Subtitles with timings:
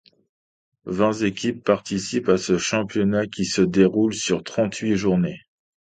[0.87, 5.41] Vingt équipes participent à ce championnat qui se déroule sur trente-huit journées.